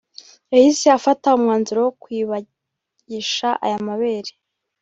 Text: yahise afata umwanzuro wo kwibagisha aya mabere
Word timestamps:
yahise 0.53 0.87
afata 0.97 1.27
umwanzuro 1.37 1.79
wo 1.85 1.91
kwibagisha 2.01 3.49
aya 3.65 3.79
mabere 3.87 4.31